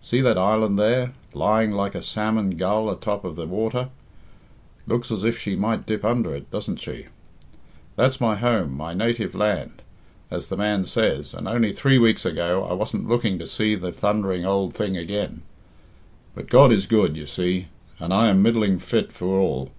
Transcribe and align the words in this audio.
See 0.00 0.20
that 0.20 0.38
island 0.38 0.78
there, 0.78 1.12
lying 1.34 1.72
like 1.72 1.96
a 1.96 2.00
salmon 2.00 2.50
gull 2.50 2.88
atop 2.88 3.24
of 3.24 3.34
the 3.34 3.48
water? 3.48 3.88
Looks 4.86 5.10
as 5.10 5.24
if 5.24 5.36
she 5.40 5.56
might 5.56 5.86
dip 5.86 6.04
under 6.04 6.32
it, 6.36 6.48
doesn't 6.52 6.76
she? 6.76 7.06
That's 7.96 8.20
my 8.20 8.36
home, 8.36 8.76
my 8.76 8.94
native 8.94 9.34
land, 9.34 9.82
as 10.30 10.46
the 10.50 10.56
man 10.56 10.84
says, 10.84 11.34
and 11.34 11.48
only 11.48 11.72
three 11.72 11.98
weeks 11.98 12.24
ago 12.24 12.62
I 12.64 12.74
wasn't 12.74 13.08
looking 13.08 13.40
to 13.40 13.46
see 13.48 13.74
the 13.74 13.90
thundering 13.90 14.44
ould 14.46 14.72
thing 14.72 14.96
again; 14.96 15.42
but 16.36 16.46
God 16.48 16.70
is 16.70 16.86
good, 16.86 17.16
you 17.16 17.26
see, 17.26 17.66
and 17.98 18.14
I 18.14 18.28
am 18.28 18.42
middling 18.42 18.78
fit 18.78 19.10
for 19.10 19.36
all. 19.40 19.72